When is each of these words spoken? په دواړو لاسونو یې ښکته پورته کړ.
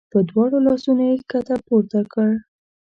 په 0.13 0.19
دواړو 0.29 0.57
لاسونو 0.67 1.01
یې 1.09 1.15
ښکته 1.21 1.55
پورته 1.67 1.99
کړ. 2.13 2.29